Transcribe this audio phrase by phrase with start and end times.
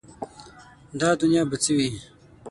[0.99, 1.89] دا دنیا به څه وي؟